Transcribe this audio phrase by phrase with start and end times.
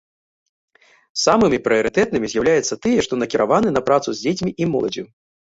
[1.23, 5.03] Самымі прыярытэтнымі з'яўляюцца тыя, што накіраваны на працу з дзецьмі і моладдзю.